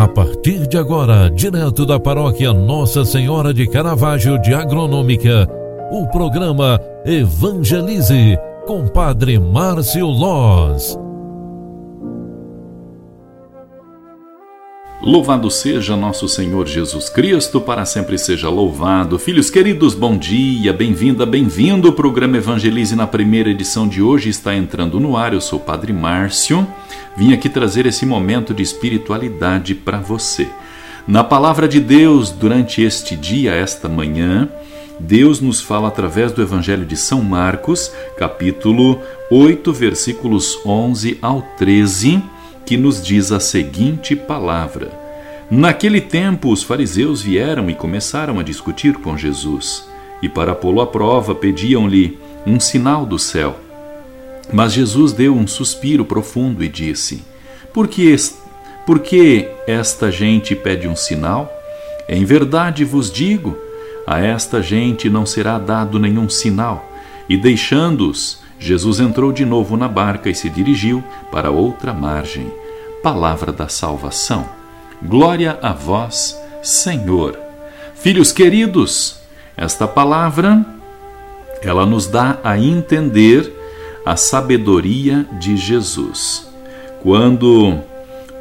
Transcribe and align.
A 0.00 0.08
partir 0.08 0.66
de 0.66 0.78
agora, 0.78 1.28
direto 1.28 1.84
da 1.84 2.00
paróquia 2.00 2.54
Nossa 2.54 3.04
Senhora 3.04 3.52
de 3.52 3.68
Caravaggio 3.68 4.40
de 4.40 4.54
Agronômica, 4.54 5.46
o 5.92 6.06
programa 6.06 6.80
Evangelize 7.04 8.38
com 8.66 8.88
Padre 8.88 9.38
Márcio 9.38 10.06
Loz. 10.06 10.98
Louvado 15.02 15.50
seja 15.50 15.94
nosso 15.94 16.26
Senhor 16.26 16.66
Jesus 16.66 17.10
Cristo, 17.10 17.60
para 17.60 17.84
sempre 17.84 18.16
seja 18.16 18.48
louvado. 18.48 19.18
Filhos 19.18 19.50
queridos, 19.50 19.92
bom 19.92 20.16
dia, 20.16 20.72
bem-vinda, 20.72 21.26
bem-vindo. 21.26 21.90
O 21.90 21.92
programa 21.92 22.38
Evangelize 22.38 22.96
na 22.96 23.06
primeira 23.06 23.50
edição 23.50 23.86
de 23.86 24.00
hoje 24.00 24.30
está 24.30 24.54
entrando 24.54 24.98
no 24.98 25.14
ar. 25.14 25.34
Eu 25.34 25.42
sou 25.42 25.58
o 25.58 25.62
Padre 25.62 25.92
Márcio. 25.92 26.66
Vim 27.20 27.34
aqui 27.34 27.50
trazer 27.50 27.84
esse 27.84 28.06
momento 28.06 28.54
de 28.54 28.62
espiritualidade 28.62 29.74
para 29.74 29.98
você. 29.98 30.48
Na 31.06 31.22
palavra 31.22 31.68
de 31.68 31.78
Deus, 31.78 32.30
durante 32.30 32.80
este 32.80 33.14
dia, 33.14 33.52
esta 33.52 33.90
manhã, 33.90 34.48
Deus 34.98 35.38
nos 35.38 35.60
fala 35.60 35.88
através 35.88 36.32
do 36.32 36.40
Evangelho 36.40 36.86
de 36.86 36.96
São 36.96 37.20
Marcos, 37.20 37.92
capítulo 38.16 38.98
8, 39.30 39.70
versículos 39.70 40.58
11 40.64 41.18
ao 41.20 41.42
13, 41.58 42.22
que 42.64 42.78
nos 42.78 43.04
diz 43.04 43.30
a 43.32 43.38
seguinte 43.38 44.16
palavra: 44.16 44.90
Naquele 45.50 46.00
tempo, 46.00 46.50
os 46.50 46.62
fariseus 46.62 47.20
vieram 47.20 47.68
e 47.68 47.74
começaram 47.74 48.38
a 48.38 48.42
discutir 48.42 48.94
com 48.94 49.14
Jesus, 49.18 49.86
e 50.22 50.28
para 50.30 50.54
pô-lo 50.54 50.80
à 50.80 50.86
prova, 50.86 51.34
pediam-lhe 51.34 52.18
um 52.46 52.58
sinal 52.58 53.04
do 53.04 53.18
céu. 53.18 53.60
Mas 54.52 54.72
Jesus 54.72 55.12
deu 55.12 55.34
um 55.34 55.46
suspiro 55.46 56.04
profundo 56.04 56.62
e 56.64 56.68
disse: 56.68 57.24
Por 57.72 57.88
que, 57.88 58.14
por 58.84 58.98
que 58.98 59.48
esta 59.66 60.10
gente 60.10 60.54
pede 60.54 60.88
um 60.88 60.96
sinal? 60.96 61.52
Em 62.08 62.24
verdade 62.24 62.84
vos 62.84 63.10
digo, 63.10 63.56
a 64.06 64.18
esta 64.18 64.60
gente 64.60 65.08
não 65.08 65.24
será 65.24 65.58
dado 65.58 65.98
nenhum 65.98 66.28
sinal. 66.28 66.90
E 67.28 67.36
deixando-os, 67.36 68.40
Jesus 68.58 68.98
entrou 68.98 69.30
de 69.30 69.44
novo 69.44 69.76
na 69.76 69.86
barca 69.86 70.28
e 70.28 70.34
se 70.34 70.50
dirigiu 70.50 71.04
para 71.30 71.50
outra 71.50 71.94
margem. 71.94 72.52
Palavra 73.02 73.52
da 73.52 73.68
salvação. 73.68 74.48
Glória 75.00 75.58
a 75.62 75.72
vós, 75.72 76.36
Senhor. 76.62 77.38
Filhos 77.94 78.32
queridos, 78.32 79.20
esta 79.56 79.86
palavra 79.86 80.66
ela 81.62 81.86
nos 81.86 82.06
dá 82.06 82.38
a 82.42 82.58
entender 82.58 83.59
a 84.10 84.16
sabedoria 84.16 85.24
de 85.38 85.56
Jesus. 85.56 86.50
Quando 87.00 87.78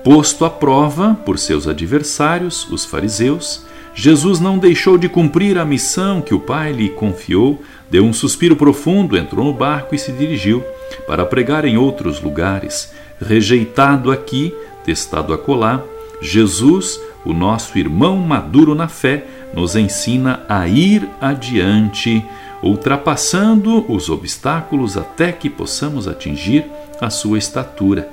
posto 0.04 0.44
à 0.44 0.50
prova 0.50 1.16
por 1.24 1.38
seus 1.38 1.68
adversários, 1.68 2.68
os 2.72 2.86
fariseus, 2.86 3.64
Jesus 3.94 4.40
não 4.40 4.58
deixou 4.58 4.98
de 4.98 5.08
cumprir 5.08 5.60
a 5.60 5.66
missão 5.66 6.24
que 6.24 6.34
o 6.34 6.40
Pai 6.40 6.72
lhe 6.72 6.90
confiou, 6.90 7.62
deu 7.88 8.04
um 8.04 8.12
suspiro 8.12 8.56
profundo, 8.56 9.16
entrou 9.16 9.46
no 9.46 9.54
barco 9.54 9.94
e 9.94 10.00
se 10.00 10.12
dirigiu 10.12 10.64
para 11.06 11.24
pregar 11.24 11.64
em 11.66 11.78
outros 11.78 12.20
lugares. 12.20 12.92
Rejeitado 13.22 14.12
aqui, 14.12 14.52
testado 14.84 15.36
acolá, 15.36 15.84
Jesus, 16.20 17.00
o 17.24 17.32
nosso 17.32 17.78
irmão 17.78 18.18
maduro 18.18 18.74
na 18.74 18.88
fé, 18.88 19.24
nos 19.54 19.76
ensina 19.76 20.42
a 20.50 20.68
ir 20.68 21.08
adiante 21.22 22.26
ultrapassando 22.62 23.86
os 23.92 24.10
obstáculos 24.10 24.98
até 24.98 25.32
que 25.32 25.50
possamos 25.50 26.08
atingir 26.08 26.66
a 27.00 27.10
sua 27.10 27.38
estatura, 27.38 28.10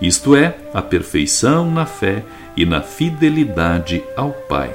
isto 0.00 0.34
é, 0.34 0.56
a 0.72 0.80
perfeição 0.80 1.70
na 1.70 1.84
fé 1.84 2.24
e 2.56 2.64
na 2.64 2.80
fidelidade 2.80 4.02
ao 4.16 4.30
Pai. 4.30 4.74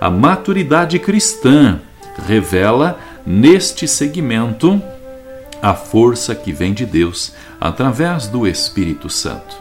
A 0.00 0.10
maturidade 0.10 0.98
cristã 0.98 1.78
revela 2.26 2.98
neste 3.26 3.86
segmento 3.86 4.82
a 5.60 5.74
força 5.74 6.34
que 6.34 6.52
vem 6.52 6.72
de 6.72 6.84
Deus 6.84 7.32
através 7.60 8.26
do 8.26 8.46
Espírito 8.46 9.08
Santo. 9.08 9.56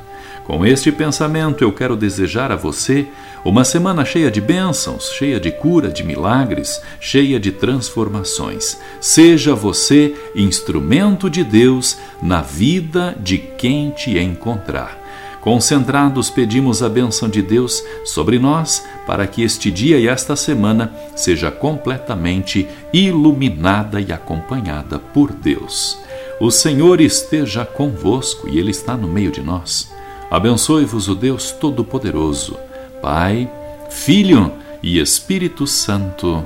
Com 0.46 0.66
este 0.66 0.92
pensamento, 0.92 1.64
eu 1.64 1.72
quero 1.72 1.96
desejar 1.96 2.52
a 2.52 2.56
você 2.56 3.08
uma 3.46 3.64
semana 3.64 4.04
cheia 4.04 4.30
de 4.30 4.42
bênçãos, 4.42 5.12
cheia 5.12 5.40
de 5.40 5.52
cura, 5.52 5.90
de 5.90 6.04
milagres, 6.04 6.82
cheia 7.00 7.40
de 7.40 7.52
transformações. 7.52 8.78
Seja 9.00 9.56
você 9.56 10.16
instrumento 10.36 11.30
de 11.30 11.44
Deus 11.44 11.98
na 12.22 12.42
vida 12.42 13.16
de 13.20 13.38
quem 13.38 13.92
te 13.92 14.18
encontrar. 14.18 15.00
Concentrados, 15.42 16.30
pedimos 16.30 16.84
a 16.84 16.90
bênção 16.90 17.28
de 17.28 17.42
Deus 17.42 17.84
sobre 18.06 18.38
nós 18.38 18.86
para 19.08 19.26
que 19.26 19.42
este 19.42 19.72
dia 19.72 19.98
e 19.98 20.08
esta 20.08 20.36
semana 20.36 20.94
seja 21.16 21.50
completamente 21.50 22.68
iluminada 22.94 24.00
e 24.00 24.12
acompanhada 24.14 25.00
por 25.00 25.32
Deus. 25.32 25.98
O 26.40 26.52
Senhor 26.52 27.02
esteja 27.02 27.66
convosco 27.66 28.48
e 28.48 28.60
Ele 28.60 28.70
está 28.70 28.96
no 28.96 29.08
meio 29.08 29.32
de 29.32 29.42
nós. 29.42 29.92
Abençoe-vos 30.32 31.10
o 31.10 31.14
Deus 31.14 31.52
Todo-Poderoso, 31.52 32.58
Pai, 33.02 33.52
Filho 33.90 34.50
e 34.82 34.98
Espírito 34.98 35.68
Santo. 35.68 36.46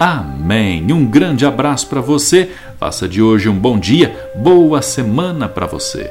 Amém. 0.00 0.90
Um 0.90 1.04
grande 1.04 1.44
abraço 1.44 1.86
para 1.86 2.00
você. 2.00 2.50
Faça 2.80 3.06
de 3.06 3.20
hoje 3.20 3.50
um 3.50 3.58
bom 3.58 3.78
dia, 3.78 4.32
boa 4.34 4.80
semana 4.80 5.46
para 5.50 5.66
você. 5.66 6.10